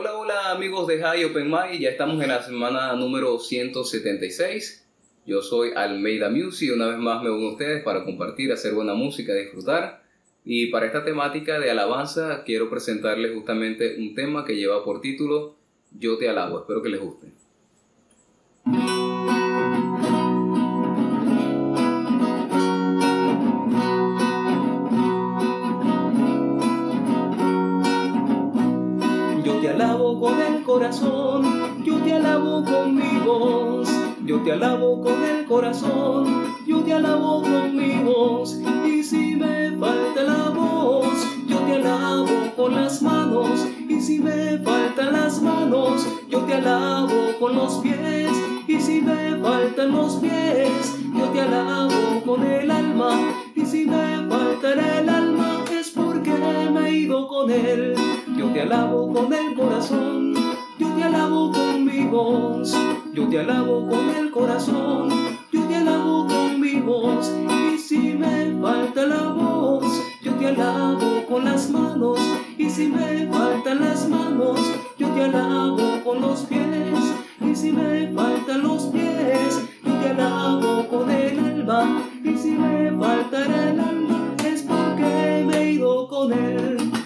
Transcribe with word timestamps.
Hola, 0.00 0.14
hola 0.16 0.50
amigos 0.52 0.86
de 0.86 1.02
High 1.02 1.24
Open 1.24 1.50
Mind, 1.50 1.80
ya 1.80 1.88
estamos 1.88 2.22
en 2.22 2.28
la 2.28 2.40
semana 2.40 2.94
número 2.94 3.36
176. 3.36 4.86
Yo 5.26 5.42
soy 5.42 5.72
Almeida 5.74 6.30
Music 6.30 6.68
y 6.68 6.70
una 6.70 6.86
vez 6.86 6.98
más 6.98 7.20
me 7.20 7.30
uno 7.30 7.48
ustedes 7.48 7.82
para 7.82 8.04
compartir, 8.04 8.52
hacer 8.52 8.74
buena 8.74 8.94
música, 8.94 9.34
disfrutar. 9.34 10.04
Y 10.44 10.66
para 10.70 10.86
esta 10.86 11.04
temática 11.04 11.58
de 11.58 11.72
alabanza 11.72 12.44
quiero 12.44 12.70
presentarles 12.70 13.34
justamente 13.34 13.96
un 13.98 14.14
tema 14.14 14.44
que 14.44 14.54
lleva 14.54 14.84
por 14.84 15.00
título 15.00 15.56
Yo 15.90 16.16
te 16.16 16.28
alabo. 16.28 16.60
Espero 16.60 16.80
que 16.80 16.90
les 16.90 17.00
guste. 17.00 17.32
Alabo 29.66 30.20
con 30.20 30.40
el 30.40 30.62
corazón, 30.62 31.82
yo 31.84 31.96
te 31.96 32.12
alabo 32.12 32.64
con 32.64 32.94
mi 32.94 33.18
voz, 33.26 33.88
yo 34.24 34.40
te 34.42 34.52
alabo 34.52 35.00
con 35.00 35.24
el 35.24 35.44
corazón, 35.46 36.54
yo 36.66 36.80
te 36.84 36.92
alabo 36.94 37.42
con 37.42 37.76
mi 37.76 38.04
voz, 38.04 38.56
y 38.86 39.02
si 39.02 39.34
me 39.34 39.72
falta 39.76 40.22
la 40.22 40.50
voz, 40.50 41.08
yo 41.48 41.58
te 41.58 41.74
alabo 41.74 42.52
con 42.56 42.74
las 42.76 43.02
manos, 43.02 43.66
y 43.88 44.00
si 44.00 44.20
me 44.20 44.58
faltan 44.58 45.12
las 45.12 45.42
manos, 45.42 46.06
yo 46.28 46.40
te 46.40 46.54
alabo 46.54 47.16
con 47.40 47.56
los 47.56 47.78
pies, 47.78 48.30
y 48.68 48.80
si 48.80 49.00
me 49.00 49.36
faltan 49.42 49.92
los 49.92 50.16
pies, 50.16 50.94
yo 51.16 51.24
te 51.30 51.40
alabo 51.40 52.17
Yo 58.36 58.46
te 58.52 58.62
alabo 58.62 59.12
con 59.12 59.32
el 59.32 59.54
corazón, 59.54 60.34
yo 60.78 60.88
te 60.96 61.04
alabo 61.04 61.52
con 61.52 61.84
mi 61.84 62.04
voz, 62.06 62.76
yo 63.12 63.28
te 63.28 63.38
alabo 63.38 63.86
con 63.88 64.08
el 64.10 64.30
corazón, 64.30 65.08
yo 65.52 65.62
te 65.64 65.76
alabo 65.76 66.26
con 66.26 66.60
mi 66.60 66.80
voz. 66.80 67.32
Y 67.72 67.78
si 67.78 67.98
me 68.14 68.56
falta 68.60 69.06
la 69.06 69.28
voz, 69.28 69.84
yo 70.22 70.32
te 70.34 70.46
alabo 70.48 71.24
con 71.28 71.44
las 71.44 71.70
manos. 71.70 72.18
Y 72.56 72.68
si 72.68 72.88
me 72.88 73.28
faltan 73.32 73.80
las 73.80 74.08
manos, 74.08 74.58
yo 74.98 75.08
te 75.08 75.22
alabo 75.22 76.02
con 76.04 76.20
los 76.20 76.40
pies. 76.40 76.98
Y 77.40 77.54
si 77.54 77.70
me 77.70 78.12
faltan 78.12 78.62
los 78.62 78.86
pies, 78.86 79.68
yo 79.84 79.92
te 80.00 80.08
alabo 80.10 80.88
con 80.88 81.10
el 81.10 81.38
alma. 81.38 82.02
Y 82.24 82.36
si 82.36 82.50
me 82.50 82.90
falta 82.98 83.44
el 83.44 83.80
alma, 83.80 84.34
es 84.44 84.62
porque 84.62 85.44
me 85.46 85.58
he 85.58 85.72
ido 85.74 86.08
con 86.08 86.32
él. 86.32 86.97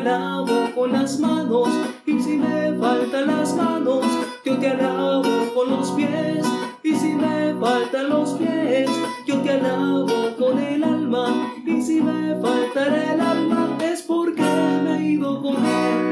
me 0.00 0.04
lavo 0.04 0.74
con 0.74 0.92
las 0.92 1.18
manos 1.18 1.68
y 2.06 2.20
si 2.22 2.36
me 2.36 2.72
faltan 2.78 3.26
las 3.26 3.54
manos, 3.54 4.04
yo 4.44 4.56
te 4.58 4.68
alabo 4.68 5.52
con 5.54 5.70
los 5.70 5.90
pies 5.92 6.46
y 6.82 6.94
si 6.94 7.08
me 7.08 7.54
faltan 7.60 8.08
los 8.08 8.30
pies, 8.34 8.88
yo 9.26 9.36
te 9.42 9.50
alabo 9.50 10.36
con 10.38 10.58
el 10.58 10.84
alma 10.84 11.52
y 11.66 11.82
si 11.82 12.00
me 12.00 12.34
faltará 12.40 13.14
el 13.14 13.20
alma 13.20 13.76
es 13.82 14.02
porque 14.02 14.42
me 14.42 14.98
he 14.98 15.02
ido 15.12 15.42
con 15.42 15.56
él. 15.56 16.09